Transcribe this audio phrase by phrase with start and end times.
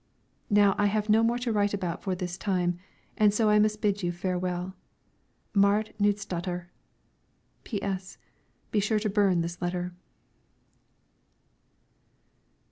[0.49, 2.79] Now I have no more to write about for this time,
[3.17, 4.73] and so I must bid you farewell.
[5.53, 6.71] MARIT KNUDSDATTER.
[7.63, 8.17] P.S.
[8.71, 9.93] Be sure and burn this letter.